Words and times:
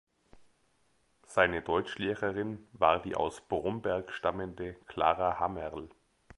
Seine 1.27 1.61
Deutschlehrerin 1.61 2.67
war 2.73 2.99
die 3.03 3.13
aus 3.13 3.39
Bromberg 3.47 4.11
stammende 4.11 4.73
Clara 4.87 5.37
Hammerl. 5.39 5.89